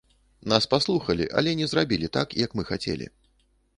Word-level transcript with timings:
Нас 0.53 0.63
паслухалі, 0.71 1.27
але 1.41 1.53
не 1.61 1.67
зрабілі 1.73 2.07
так, 2.17 2.35
як 2.45 2.57
мы 2.61 2.67
хацелі. 2.71 3.11